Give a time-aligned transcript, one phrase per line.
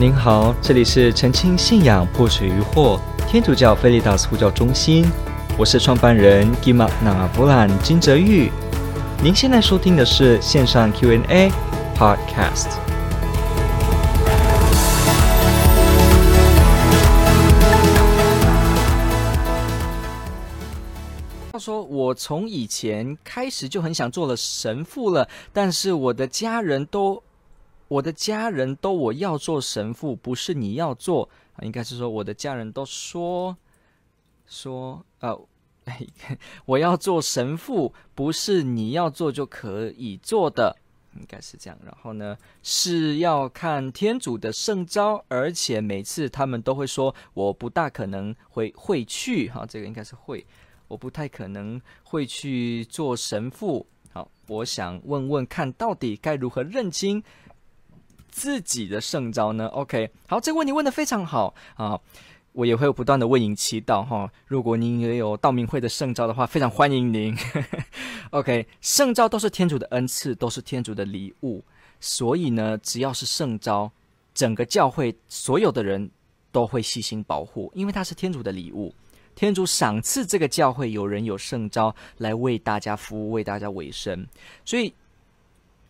[0.00, 2.98] 您好，这里是澄清信仰破除疑惑
[3.28, 5.04] 天主教菲利达斯呼叫中心，
[5.58, 8.50] 我是创办人吉玛那弗兰金泽玉。
[9.22, 11.52] 您现在收听的是线上 Q&A
[11.94, 12.78] Podcast。
[21.52, 27.22] 他说：“我从以前开始就很想做了神父了，但是我的家人都……”
[27.90, 33.56] 我的家人都我要做神父，不是你要做啊，应该是说我的家人都说
[34.46, 35.36] 说呃，
[36.66, 40.76] 我要做神父，不是你要做就可以做的，
[41.16, 41.76] 应该是这样。
[41.84, 50.46] 然后呢，是要看天主的圣召，而且每次他们都会说，我不大可能会会去哈，这个应该是会，
[50.86, 53.84] 我不太可能会去做神父。
[54.12, 57.20] 好，我想问问看到底该如何认清。
[58.30, 62.00] 自己的圣召呢？OK，好，这个问题问得非常好啊！
[62.52, 64.28] 我也会不断的为您祈祷哈。
[64.46, 67.36] 如果您也有道明会的圣召的话，非常欢迎您。
[68.30, 71.62] OK，圣召都是天主的恩赐，都是天主的礼物，
[72.00, 73.90] 所以呢，只要是圣召，
[74.34, 76.10] 整个教会所有的人
[76.50, 78.92] 都会细心保护，因为它是天主的礼物。
[79.36, 84.26] 天主赏赐这个教会有人有圣召来为大家服务，为大家维生，
[84.64, 84.92] 所以。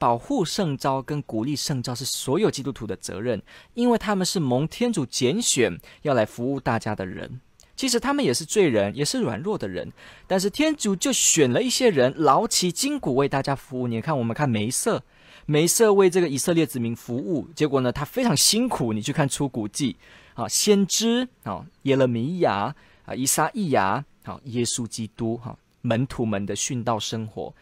[0.00, 3.42] 保护圣召跟鼓励圣召是所有基督徒的责任，
[3.74, 7.38] 因为他们是蒙天主拣选要来服务大家的人。
[7.76, 9.92] 其实他们也是罪人，也是软弱的人，
[10.26, 13.86] 但是天主就选了一些人劳其筋骨为大家服务。
[13.86, 15.02] 你看，我们看梅瑟，
[15.44, 18.94] 梅瑟为这个以色列子民服务，结果呢，他非常辛苦。
[18.94, 19.96] 你去看出谷记
[20.32, 27.54] 啊，先知啊，耶勒米亚啊，以赛亚啊，耶稣基督哈，门徒们的殉道生活，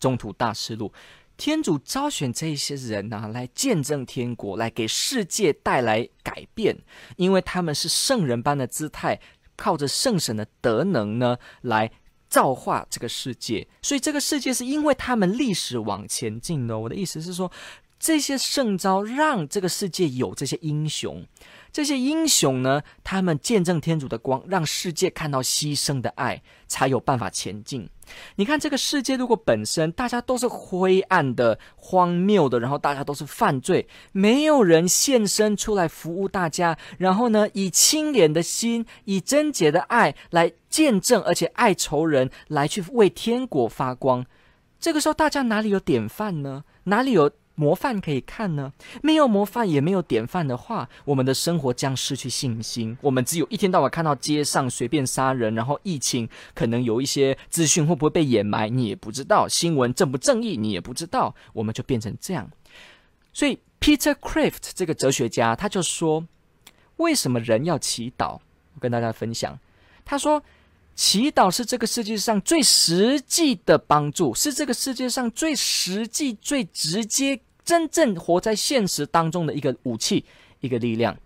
[0.00, 0.90] 中途大事录。
[1.36, 6.78] 天主招选这一些人呢、啊，来见证天国，来给世界带来改变，
[7.16, 9.20] 因为他们是圣人般的姿态，
[9.56, 11.90] 靠着圣神的德能呢，来
[12.28, 13.66] 造化这个世界。
[13.82, 16.78] 所以这个世界是因为他们历史往前进的。
[16.78, 17.50] 我的意思是说，
[18.02, 21.24] 这些圣招让这个世界有这些英雄。
[21.70, 27.88] 这些英雄呢，他们见证天主的光，让世界看到牺牲的爱，才有办法前进。
[28.34, 44.26] 你看，这个世界如果本身大家都是灰暗的、荒谬的，然后大家都是犯罪，没有人献身出来服务大家，然后呢，以清廉的心、以贞洁的爱来见证，而且爱仇人，来去为天国发光。
[44.80, 46.64] 这个时候，大家哪里有典范呢？
[46.82, 47.30] 哪里有？
[47.62, 48.72] 模范可以看呢？
[49.02, 52.98] 没有模范，也没有典范的话，我们的生活将失去信心。
[53.00, 59.46] 我们只有一天到晚看到街上随便杀人，然后疫情可能有一些资讯会不会被掩埋，你也不知道。
[59.46, 61.32] 新闻正不正义，你也不知道。
[61.52, 62.50] 我们就变成这样。
[63.32, 66.26] 所以，Peter Kreeft 这个哲学家他就说：
[66.96, 68.40] 为什么人要祈祷？
[68.74, 69.56] 我跟大家分享，
[70.04, 70.42] 他说，
[70.96, 77.40] 祈祷是这个世界上最实际的帮助，是这个世界上最实际、最直接。
[77.64, 80.24] 真正活在现实当中的一个武器，
[80.60, 81.16] 一个力量。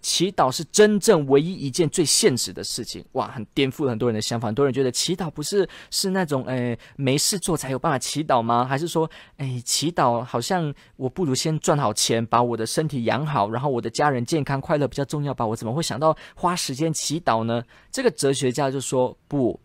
[0.00, 3.04] 祈祷是真正唯一一件最现实的事情。
[3.12, 4.46] 哇，很颠覆很多人的想法。
[4.46, 8.64] 很多人觉得祈祷不是是那种诶没事做才有办法祈祷吗？
[8.64, 15.44] 还是说诶祈祷好像我不如先赚好钱，把我的身体养好，然后我的家人健康快乐比较重要吧？
[15.44, 17.64] 我怎么会想到花时间祈祷呢？
[17.90, 19.58] 这个哲学家就说不。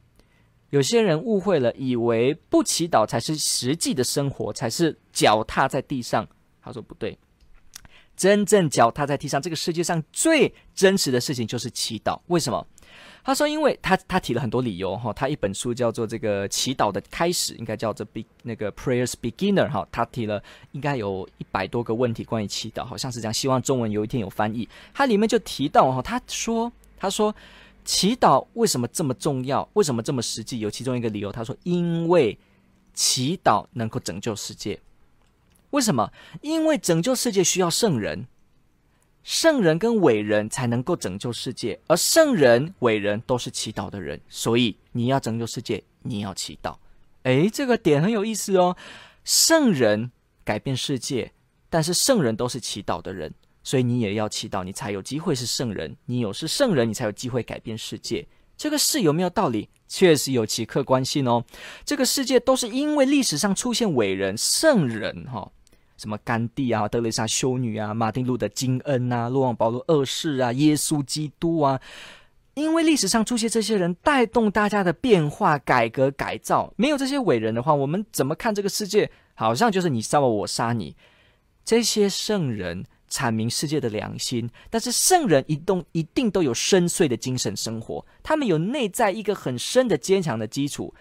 [0.73, 6.27] 有些人误会了，以为不祈祷才是实际的生活，才是脚踏在地上。
[6.63, 7.15] 他说不对，
[8.17, 12.19] 真正脚踏在地上，这个世界上最真实的事情就是祈祷。
[12.25, 12.65] 为什么？
[13.23, 15.13] 他说，因为他他提了很多理由哈。
[15.13, 19.87] 他一本书叫做《这个祈祷的开始》，应该叫做 Be 那个 Prayers Beginner 哈。
[19.91, 20.41] 他提了
[20.71, 23.31] 应该有一百多个问题关于祈祷，好像是这样。
[23.31, 24.67] 希望中文有一天有翻译。
[24.91, 27.35] 他里面就提到哈，他说他说。
[27.83, 29.67] 祈祷为什么这么重要？
[29.73, 30.59] 为什么这么实际？
[30.59, 32.37] 有其中一个理由，他说：“因为
[32.93, 34.79] 祈祷能够拯救世界。
[35.71, 36.11] 为什么？
[36.41, 38.27] 因为拯救世界需要圣人，
[39.23, 46.75] 圣人跟伟人才能够拯救世界，而圣人、伟人都是祈祷的人，所以你要拯救世界，你要祈祷。
[47.23, 48.75] 诶，这个点很有意思哦。
[49.23, 50.11] 圣人
[50.43, 51.31] 改变世界，
[51.69, 53.33] 但是圣人都是祈祷的人。”
[53.63, 55.95] 所以你也要祈祷，你才有机会是圣人。
[56.05, 58.27] 你有是圣人，你才有机会改变世界。
[58.55, 59.69] 这个事有没有道理？
[59.87, 61.43] 确实有其客观性哦。
[61.83, 65.51] 这个世界都是因为历史上出现伟人、圣人，哈，
[65.97, 71.79] 什么甘地啊、德蕾莎修女啊、马丁路德金恩啊、若望保罗二世啊、耶稣基督啊，
[72.53, 76.71] 因为历史上出现这些人，带动大家的变化、改革、改造。
[76.75, 79.09] 没有这些伟人的话，我们怎么看这个世界？
[79.35, 80.95] 好像就是你杀我，我杀你。
[81.65, 82.85] 这些圣人。
[83.13, 90.91] 阐明世界的良心，但是圣人一动一定都有深邃的精神生活，他们有内在一个很深的坚强的基础，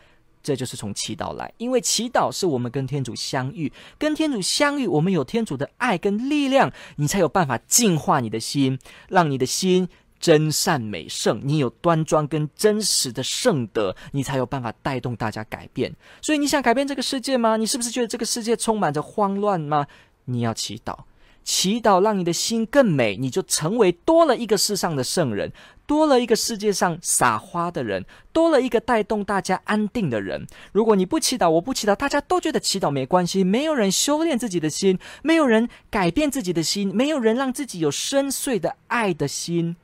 [0.43, 8.79] 这就是从祈祷来，因为祈祷是我们跟天主相遇，跟天主相遇，我们有天主的爱跟力量，你才有办法净化你的心，
[9.09, 9.88] 让你的心。
[10.20, 15.93] 真善美圣，你有端庄跟真实的圣德，你才有办法带动大家改变。
[16.20, 17.56] 所以你想改变这个世界吗？
[17.56, 19.85] 你是不是觉得这个世界充满着慌乱吗？
[20.26, 20.97] 你要祈祷，
[21.44, 25.52] 祈祷让你的心更美，你就成为多了一个世上的圣人，
[25.86, 30.46] 多了一个世界上撒花的人，多了一个带动大家安定的人。
[30.72, 39.76] 如果你不祈祷，我不祈祷，大家都觉得祈祷没关系，没有人修炼自己的心，没有人改变自己的心，没有人让自己有深邃的爱的心。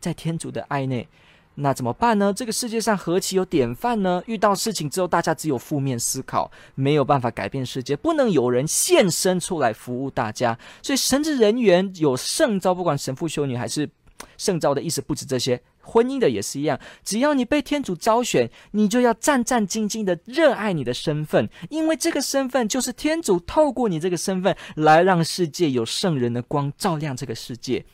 [0.00, 1.08] 在天主的爱内，
[1.56, 2.32] 那怎么办呢？
[2.32, 4.22] 这个世界上何其有典范呢？
[4.26, 7.96] 遇到事情之后，大家只有负面思考，没有办法改变世界。
[7.96, 10.58] 不能有人现身出来服务大家。
[10.82, 13.88] 所以神职人员有圣召，不管神父、修女还是
[14.36, 15.60] 圣召的意思，不止这些。
[15.88, 27.84] 婚姻的也是一样，只要你被天主召选，你就要战战兢兢的热爱你的身份，因为这个身份就是天主透过你这个身份来让世界有圣人的光照亮这个世界。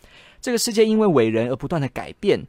[0.40, 2.42] 这个世界因为伟人而不断的改变，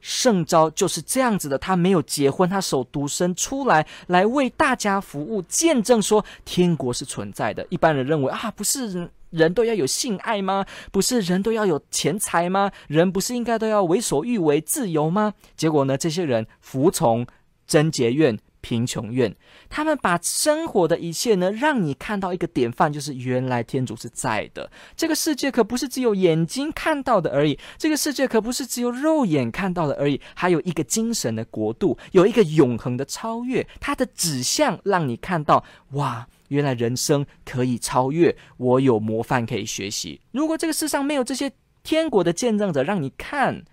[0.00, 1.58] 圣昭就是这样子的。
[1.58, 7.66] 他没有结婚，他守独身出来，来为大家服务，见证说天国是存在的。
[7.70, 10.64] 一般人认为啊，不是人都要有性爱吗？
[10.90, 12.70] 不是人都要有钱财吗？
[12.86, 15.34] 人不是应该都要为所欲为、自由吗？
[15.56, 17.26] 结果呢，这些人服从
[17.66, 18.38] 贞洁院。
[18.60, 19.34] 贫穷院，
[19.68, 24.70] 他们把生活的一切呢，让你看到一个典范，就是原来天主是在的。
[24.96, 33.66] 这个世界可不是只有眼睛看到的而已，这个世界可不是只有肉眼看到的而已，还有一个精神的国度，有一个永恒的超越。
[33.80, 38.36] 它的指向让你看到，哇，原来人生可以超越。
[38.56, 40.20] 我有模范可以学习。
[40.32, 41.52] 如果这个世上没有这些
[41.82, 43.64] 天国的见证者，让你看。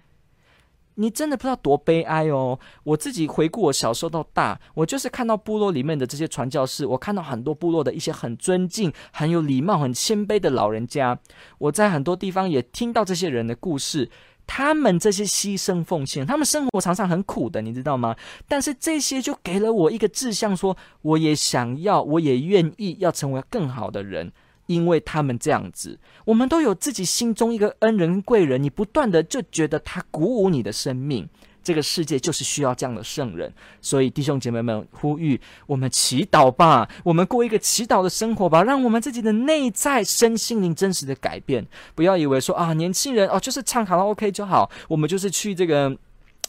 [0.96, 2.58] 你真的不知道多悲哀哦！
[2.84, 11.20] 我自己回顾我小时候到大，我就是看到部落里面的这些传教士，我看到很多部落的一些很尊敬、很有礼貌、很谦卑的老人家。
[11.58, 14.10] 我在很多地方也听到这些人的故事，
[14.48, 18.16] 他们这些牺牲奉献，他们生活常常很苦的，你知道吗？
[18.48, 24.32] 但是这些就给了我一个志向，说我也想要，我也愿意要成为更好的人。
[24.68, 31.28] 因为他们这样子，我们都有自己心中一个恩人贵人，你不断的就觉得他鼓舞你的生命。
[31.64, 33.52] 这个世界就是需要这样的圣人，
[33.82, 41.66] 所以弟兄姐妹们呼吁我们祈祷吧，我们过一个祈祷的生活吧，让我们自己的内在身心灵真实的改变。
[41.96, 45.98] 不要以为说啊，年轻人哦，就是唱卡拉 OK 就好，我们就是去这个，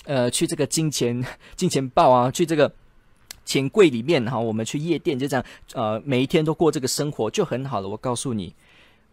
[0.04, 1.24] 呃，去这个金钱
[1.56, 2.70] 金钱豹啊，去这个。
[3.46, 7.88] 钱柜里面哈，我们去夜店就这样，呃，每一天都过这个生活就很好了。
[7.88, 8.54] 我告诉你，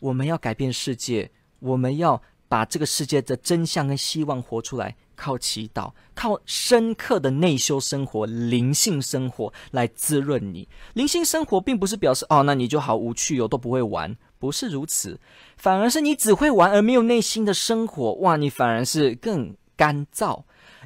[0.02, 10.68] 我们要改变世界，我们要把这个世界的真相跟希望活出来，靠祈祷，靠深刻的内修生活、灵性生活来滋润你。
[10.94, 15.20] 灵性生活并不是表示哦，那你就好无趣哦，都不会玩，不是如此，
[15.58, 20.44] 反而是你只会玩而没有内心的生活，哇，你反而是更干燥。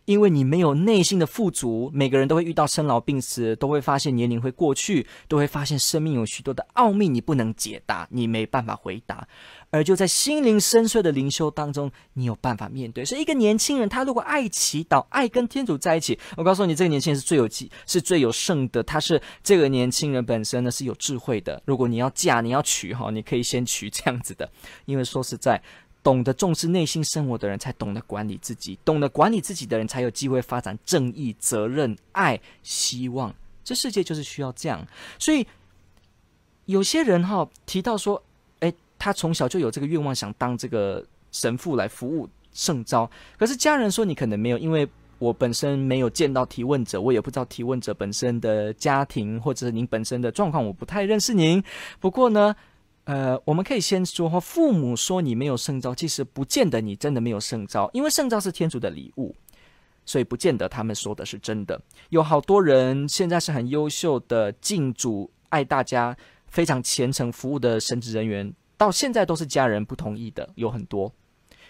[0.07, 9.27] 因为你没有内心的富足，每个人都会遇到生老病死，都会发现年龄会过去，都会发现生命有许多的奥秘你不能解答，你没办法回答。
[9.69, 13.03] 而就在心灵深邃的灵修当中，你有办法面对。
[13.03, 18.81] 所以，一个年轻人他如果爱祈祷，爱跟天主在一起，我告诉你，这个年轻人是最有机，是最有圣的。
[18.81, 21.61] 他是这个年轻人本身呢是有智慧的。
[21.65, 24.49] 如果你要嫁，你要娶哈，你可以先娶这样子的，
[24.85, 25.61] 因为说实在。
[26.07, 33.35] 懂得重视内心生活的人，才懂得管理自己；懂得管理自己的人，才有机会发展正义、责任、爱、希望。
[33.61, 34.87] 这世界就是需要这样。
[35.19, 35.45] 所以，
[36.63, 38.23] 有些人哈提到说，
[38.61, 43.11] 诶，他从小就有这个愿望，想当这个神父来服务圣招。
[43.37, 44.87] 可是家人说你可能没有，因为
[45.19, 51.61] 我本身没有见到提问者，我也不知道提问者本身的家庭或者是您本身的状况，我不太认识您。
[51.99, 52.55] 不过呢。
[53.07, 59.33] 呃，我们可以先说，父母说你没有圣召，其实不见得你真的没有圣召，因为圣召是天主的礼物，
[60.05, 61.81] 所以不见得他们说的是真的。
[62.09, 66.13] 有好多人现在是很优秀的敬主、爱大家、
[66.47, 71.09] 非常虔诚服务的神职人员，到现在都是家人不同意的，有很多，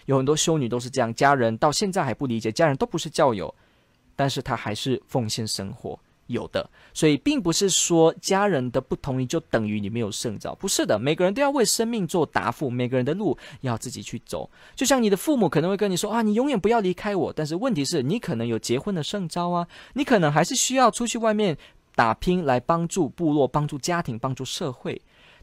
[0.06, 3.54] 有很多修女都是这样，家人到现在还不理解，家人都不是教友，
[4.16, 5.96] 但是他还是奉献生活。
[6.28, 10.98] 有的，所以并不是说家人的不同意就等于你没有圣召，不是的。
[10.98, 14.48] 每个人都要为生命做答复，每个人的路要自己去走。
[14.76, 17.32] 就像你的父母可能会跟你说啊，你永远不要离开我。
[17.32, 21.56] 但是问题是你可能有结婚的胜招啊，你可能还是需要出去外面
[21.94, 25.00] 打拼来帮助部落、帮助家庭、帮助社会。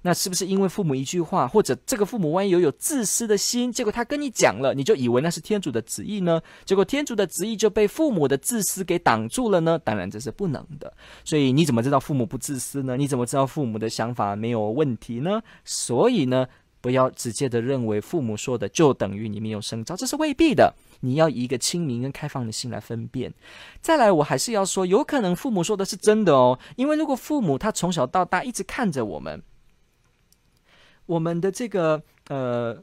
[0.08, 6.40] 那是不是因为父母一句话，或者这个父母万一有有自私的心，结果他跟你讲了，你就以为那是天主的旨意呢？
[6.64, 9.80] 结果天主的旨意就被父母的自私给挡住了呢？
[9.84, 10.94] 当然这是不能的。
[11.24, 12.96] 所以你怎么知道父母不自私呢？
[12.96, 15.42] 你怎么知道父母的想法没有问题呢？
[15.64, 16.48] 所以呢，
[16.82, 20.72] 不要直接的认为父母说的就等于你没有圣召，这是未必的。
[21.00, 23.34] 你要以一个清明跟开放的心来分辨。
[23.82, 29.42] 再来，我还是要说，有可能父母说的是真的哦，因为如果父母他从小到大一直看着我们，
[31.06, 32.76] 我们的这个呃，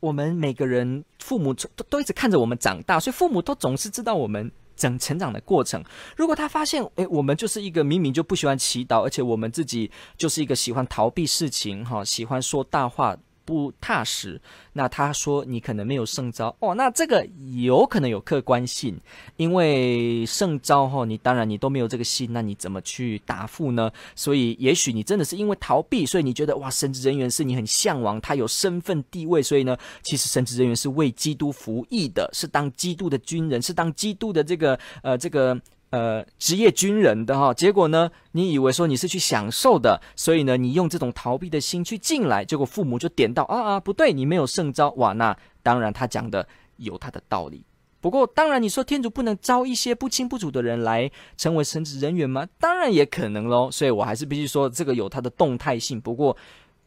[0.00, 5.82] 我们每个人父母都都一直看着我们长大，所以父母都总是知道我们整成长的过程。
[6.16, 13.16] 如果他发现，诶，我们就是一个明明就不喜欢祈祷，而且我们自己就是一个喜欢逃避事情，哈，喜欢说大话。
[13.48, 14.38] 不踏实，
[14.74, 17.26] 那他说你可能没有圣召哦，那这个
[17.62, 18.94] 有可能有客观性，
[19.38, 23.90] 因为圣召哈，你当然你都没有这个心，那你怎么去答复呢？
[24.14, 35.58] 所以也许你真的是因为逃避，所以你觉得哇，神职人员是你很向往，他有身份地位，所以呢，其实神职人员是为基督服役的，是当基督的军人，是当基督的这个呃这个。
[35.90, 47.64] 呃，职业军人的哈，结果呢，你以为说你是去享受的，所以呢，你用这种逃避的心去进来，结果父母就点到啊啊，不对，你没有圣召，哇，那当然他讲的有他的道理。
[48.00, 52.46] 不过，当然你说天主不能招一些不清不楚的人来成为神职人员吗？
[52.58, 53.70] 当然也可能喽。
[53.70, 56.00] 所以我还是必须说这个有它的动态性。
[56.00, 56.36] 不过。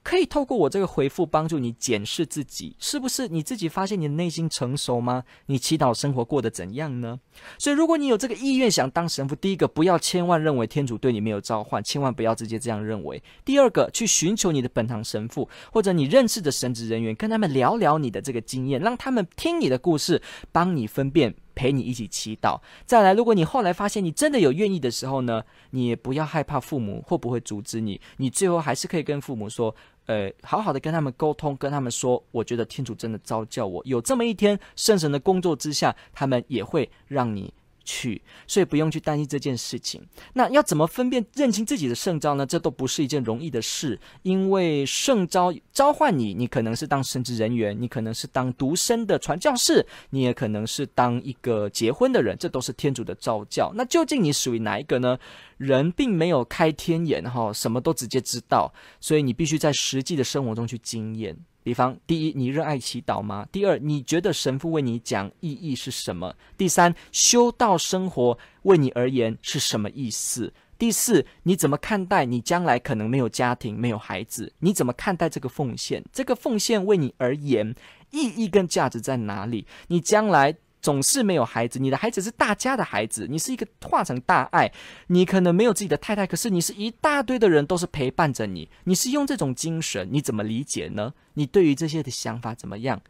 [0.03, 5.23] 可以透过我这个回复帮助你检视自己，是不是你自己发现你的内心成熟吗？
[5.45, 7.19] 你祈祷生活过得怎样呢？
[7.59, 13.21] 所以，如果你有这个意愿想当神父，第一个不要千万认为天主对你没有召唤，千万不要直接这样认为。
[13.45, 21.35] 第二个，去寻求你的本堂神父或者你认识的神职人员，跟他们聊聊你的这个经验，让他们听你的故事，帮你分辨。
[21.61, 22.59] 陪你一起祈祷。
[22.87, 29.75] 再来，如果你后来发现你真的有愿意的时候呢，你也不要害怕父母会不会阻止你，你最后还是可以跟父母说，
[30.07, 37.53] 呃，好好的跟他们沟通，跟他们说，我觉得天主真的召叫我，有这么一天，圣神的工作之下，他们也会让你。
[37.83, 40.01] 去，所以不用去担心这件事情。
[40.33, 42.45] 那要怎么分辨认清自己的圣召呢？
[42.45, 53.71] 这都不是一件容易的事，因为圣召召唤你，你可能是当神职人员，你可能是当独身的传教士，你也可能是当一个结婚的人，这都是天主的召教。
[53.75, 55.17] 那究竟你属于哪一个呢？
[55.57, 61.37] 人并没有开天眼哈，什么都直接知道，所以你必须在实际的生活中去经验。
[61.63, 63.47] 比方，第一，你热爱祈祷吗？
[63.51, 66.35] 第二，你觉得神父为你讲意义是什么？
[66.57, 70.53] 第三，修道生活为你而言是什么意思？
[70.77, 74.51] 第四，你怎么看待你将来可能没有家庭、没有孩子？
[74.59, 76.03] 你怎么看待这个奉献？
[76.11, 77.75] 这个奉献为你而言
[78.09, 79.67] 意义跟价值在哪里？
[79.87, 80.55] 你将来？
[80.81, 84.71] 总是没有孩子，你的孩子是大家的孩子，你是一个化成大爱，
[85.07, 91.13] 你可能没有自己的太太，可是你是一大堆的人都是陪伴着你，你是用这种精神，你怎么理解呢？
[91.35, 93.01] 你对于这些的想法怎么样？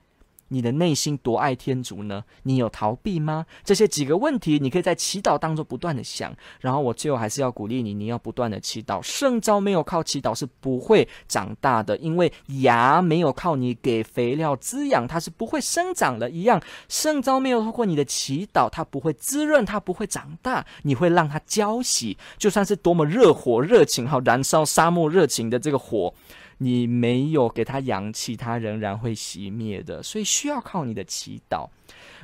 [0.51, 2.23] 你的内心多爱天主呢？
[2.43, 3.45] 你有逃避吗？
[3.63, 6.35] 这些几个问题，你可以在祈祷当中不断的想。
[6.59, 9.01] 然后我最后还是要鼓励你，你要不断的祈祷。
[9.01, 12.31] 圣召没有靠祈祷是不会长大的，因为
[12.61, 16.29] 芽没有靠你给肥料滋养，它是不会生长的。
[16.29, 20.65] 一样，圣召没有透过你的祈祷，它不会滋润，它不会长大。
[20.83, 26.13] 你会让它浇熄，就算是多么热火热情，好燃烧沙漠热情的这个火。
[26.61, 31.67] 你没有给他阳气，他仍然会熄灭的，所以需要靠你的祈祷。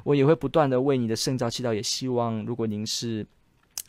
[0.03, 3.25] 我也会不断的为你的圣召祈祷，也希望如果您是。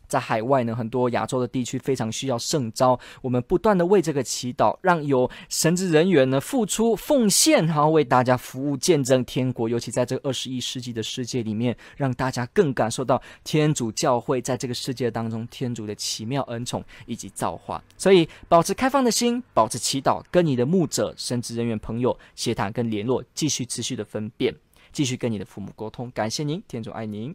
[0.08, 9.68] 在海外呢，很多亚洲的地区非常需要圣召，我们不断的为这个祈祷，让有神职人员呢付出奉献，然后为大家服务，见证天国。
[9.68, 17.82] 尤其在这个二十一世纪的世界里面，让大家更感受到天主教会在这个世界当中天主的奇妙恩宠以及造化。
[17.96, 24.54] 所以，保持开放的心，保持祈祷，跟你的牧者、神职人员朋友协谈跟联络，继续持续的分辨，
[24.90, 26.10] 继续跟你的父母沟通。
[26.12, 27.34] 感谢您，天主爱您。